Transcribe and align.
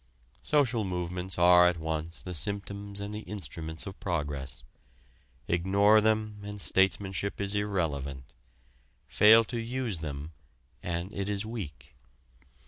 Social 0.41 0.83
movements 0.83 1.37
are 1.37 1.67
at 1.67 1.77
once 1.77 2.23
the 2.23 2.33
symptoms 2.33 2.99
and 2.99 3.13
the 3.13 3.19
instruments 3.19 3.85
of 3.85 3.99
progress. 3.99 4.63
Ignore 5.47 6.01
them 6.01 6.39
and 6.41 6.59
statesmanship 6.59 7.39
is 7.39 7.55
irrelevant; 7.55 8.33
fail 9.05 9.43
to 9.43 9.59
use 9.59 9.99
them 9.99 10.31
and 10.81 11.13
it 11.13 11.29
is 11.29 11.45
weak. 11.45 11.93